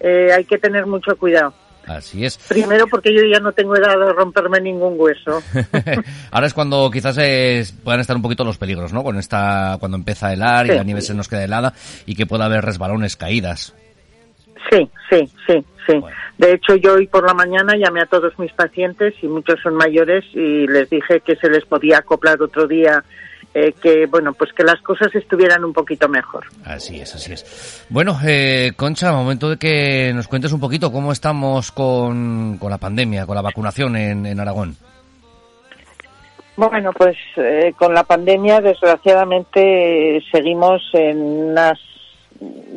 [0.00, 1.52] eh, hay que tener mucho cuidado.
[1.86, 2.38] Así es.
[2.48, 5.42] Primero porque yo ya no tengo edad de romperme ningún hueso.
[6.30, 9.02] Ahora es cuando quizás eh, puedan estar un poquito los peligros, ¿no?
[9.02, 11.72] Con esta, cuando empieza a helar y la nieve se nos queda helada
[12.06, 13.74] y que pueda haber resbalones, caídas.
[14.70, 15.98] Sí, sí, sí, sí.
[15.98, 16.16] Bueno.
[16.38, 19.74] De hecho, yo hoy por la mañana llamé a todos mis pacientes y muchos son
[19.74, 23.04] mayores y les dije que se les podía acoplar otro día,
[23.52, 26.46] eh, que bueno, pues que las cosas estuvieran un poquito mejor.
[26.64, 27.84] Así es, así es.
[27.90, 32.78] Bueno, eh, Concha, momento de que nos cuentes un poquito cómo estamos con, con la
[32.78, 34.76] pandemia, con la vacunación en, en Aragón.
[36.56, 41.78] Bueno, pues eh, con la pandemia, desgraciadamente, eh, seguimos en unas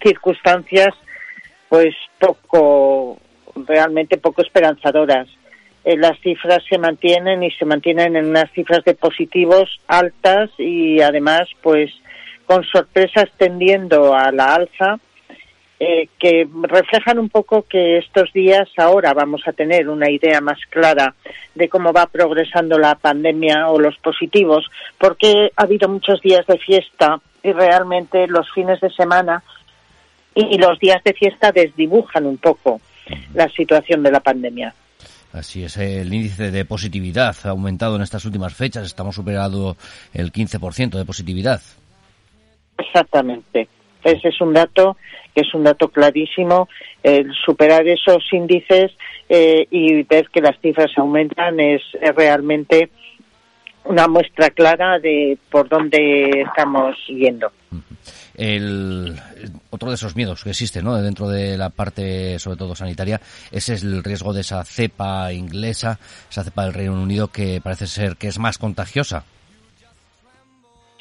[0.00, 0.94] circunstancias,
[1.74, 3.18] pues poco,
[3.56, 5.26] realmente poco esperanzadoras.
[5.84, 11.00] Eh, las cifras se mantienen y se mantienen en unas cifras de positivos altas y
[11.00, 11.90] además, pues
[12.46, 15.00] con sorpresas tendiendo a la alza
[15.80, 20.60] eh, que reflejan un poco que estos días ahora vamos a tener una idea más
[20.70, 21.16] clara
[21.56, 26.56] de cómo va progresando la pandemia o los positivos, porque ha habido muchos días de
[26.56, 29.42] fiesta y realmente los fines de semana
[30.34, 32.80] y los días de fiesta desdibujan un poco
[33.34, 34.74] la situación de la pandemia.
[35.32, 39.76] Así es, el índice de positividad ha aumentado en estas últimas fechas, estamos superando
[40.12, 41.60] el 15% de positividad.
[42.78, 43.68] Exactamente.
[44.04, 44.96] Ese es un dato
[45.34, 46.68] que es un dato clarísimo.
[47.02, 48.92] El superar esos índices
[49.28, 52.90] eh, y ver que las cifras aumentan es, es realmente
[53.84, 57.50] una muestra clara de por dónde estamos yendo.
[58.36, 59.20] El,
[59.70, 61.00] otro de esos miedos que existe ¿no?
[61.00, 63.20] dentro de la parte, sobre todo sanitaria,
[63.52, 65.98] ese es el riesgo de esa cepa inglesa,
[66.30, 69.24] esa cepa del Reino Unido que parece ser que es más contagiosa.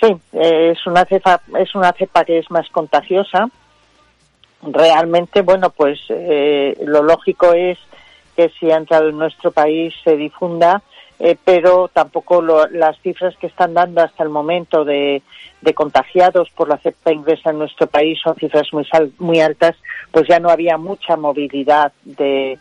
[0.00, 3.48] Sí, es una cepa es una cepa que es más contagiosa.
[4.62, 7.78] Realmente, bueno, pues eh, lo lógico es
[8.36, 10.82] que si ha entrado en nuestro país se difunda,
[11.20, 15.22] eh, pero tampoco lo- las cifras que están dando hasta el momento de,
[15.74, 19.76] contagiados por la cepa inglesa en nuestro país son cifras muy sal- muy altas,
[20.10, 22.58] pues ya no había mucha movilidad de,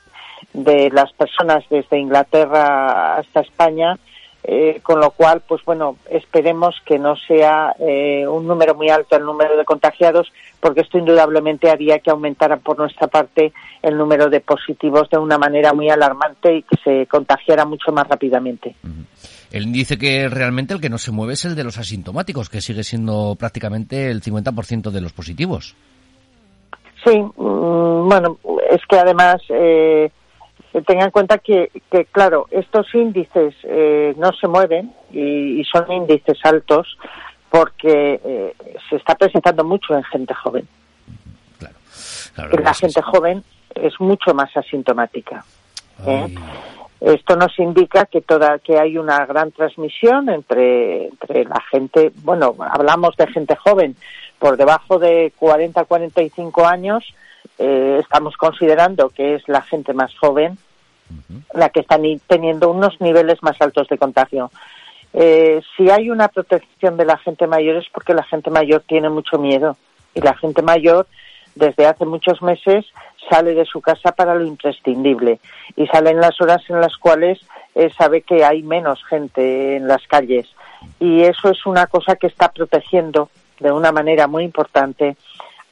[0.53, 3.97] de las personas desde Inglaterra hasta España
[4.43, 9.17] eh, con lo cual, pues bueno, esperemos que no sea eh, un número muy alto
[9.17, 13.51] el número de contagiados, porque esto indudablemente haría que aumentara por nuestra parte
[13.81, 18.07] el número de positivos de una manera muy alarmante y que se contagiara mucho más
[18.07, 18.75] rápidamente.
[19.51, 22.61] El índice que realmente el que no se mueve es el de los asintomáticos, que
[22.61, 25.75] sigue siendo prácticamente el 50% de los positivos.
[27.05, 28.37] Sí, mm, bueno,
[28.69, 30.11] es que además eh,
[30.85, 35.91] tengan en cuenta que, que, claro, estos índices eh, no se mueven y, y son
[35.91, 36.97] índices altos
[37.49, 38.53] porque eh,
[38.89, 40.67] se está presentando mucho en gente joven.
[42.35, 42.63] Claro.
[42.63, 43.43] la gente joven
[43.75, 45.43] es mucho más asintomática.
[46.05, 46.33] ¿eh?
[47.01, 52.55] Esto nos indica que toda que hay una gran transmisión entre, entre la gente, bueno,
[52.59, 53.95] hablamos de gente joven
[54.37, 57.03] por debajo de 40 45 años,
[57.57, 60.57] eh, estamos considerando que es la gente más joven
[61.53, 61.97] la que está
[62.27, 64.51] teniendo unos niveles más altos de contagio.
[65.13, 69.09] Eh, si hay una protección de la gente mayor es porque la gente mayor tiene
[69.09, 69.75] mucho miedo
[70.13, 71.07] y la gente mayor
[71.55, 72.85] desde hace muchos meses
[73.27, 75.39] sale de su casa para lo imprescindible
[75.75, 77.39] y sale en las horas en las cuales
[77.73, 80.47] eh, sabe que hay menos gente en las calles
[80.99, 85.17] y eso es una cosa que está protegiendo de una manera muy importante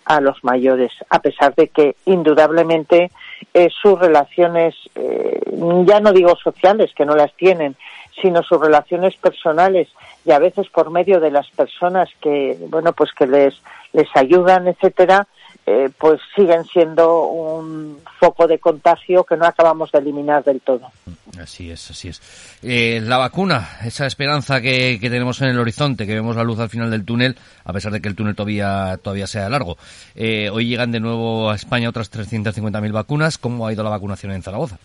[0.08, 3.12] a los mayores, a pesar de que indudablemente
[3.54, 5.42] eh, sus relaciones, eh,
[5.86, 7.76] ya no digo sociales, que no las tienen,
[8.22, 9.90] sino sus relaciones personales
[10.26, 13.62] y a veces por medio de las personas que, bueno, pues que les,
[13.94, 15.28] les ayudan, etcétera,
[15.70, 20.90] eh, pues siguen siendo un foco de contagio que no acabamos de eliminar del todo.
[21.38, 22.22] Así es, así es.
[22.64, 26.70] Eh, la vacuna, esa esperanza que, tenemos en el horizonte, que vemos la luz al
[26.70, 27.36] final del túnel,
[27.66, 29.78] a pesar de que el túnel todavía, todavía sea largo.
[30.16, 33.38] Eh, hoy llegan de nuevo a España otras 350.000 vacunas.
[33.38, 34.80] ¿Cómo ha ido la vacunación en Zaragoza?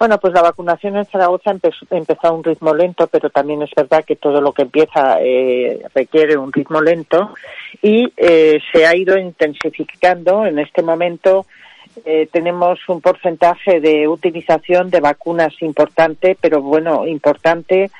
[0.00, 4.02] Bueno, pues la vacunación en Zaragoza empezó, a un ritmo lento, pero también es verdad
[4.02, 7.34] que todo lo que empieza eh, requiere un ritmo lento
[7.82, 10.46] y eh, se ha ido intensificando.
[10.46, 11.44] En este momento
[12.06, 17.90] eh, tenemos un porcentaje de utilización de vacunas importante, pero bueno, importante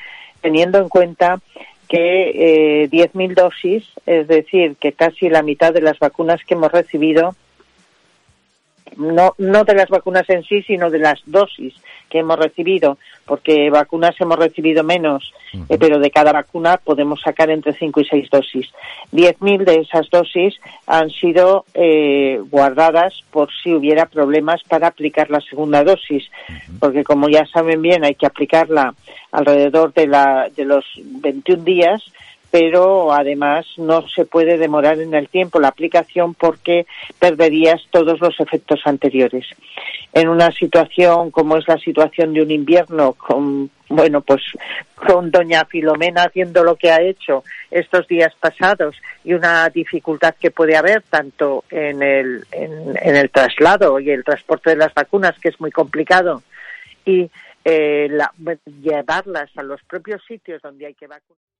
[0.41, 1.38] teniendo en cuenta
[1.87, 7.35] que 10.000 dosis, es decir, que casi la mitad de las vacunas que hemos recibido
[8.96, 11.75] no, no de las vacunas en sí, sino de las dosis
[12.08, 15.32] que hemos recibido, porque vacunas hemos recibido menos,
[15.69, 18.66] eh, pero de cada vacuna podemos sacar entre 5 y 6 dosis.
[19.12, 20.56] 10.000 de esas dosis
[20.87, 26.28] han sido eh, guardadas por si hubiera problemas para aplicar la segunda dosis,
[26.81, 28.94] porque como ya saben bien, hay que aplicarla
[29.31, 32.02] alrededor de, la, de los 21 días
[32.50, 36.87] pero además no se puede demorar en el tiempo la aplicación porque
[37.19, 39.47] perderías todos los efectos anteriores.
[40.12, 44.41] En una situación como es la situación de un invierno con bueno, pues
[44.94, 47.43] con doña Filomena haciendo lo que ha hecho
[47.73, 48.94] estos días pasados
[49.25, 54.70] y una dificultad que puede haber tanto en el, en, el traslado y el transporte
[54.70, 56.44] de las vacunas, que es muy complicado,
[57.05, 57.29] y
[57.64, 58.08] eh,
[58.81, 61.59] llevarlas a los propios sitios donde hay que vacunar.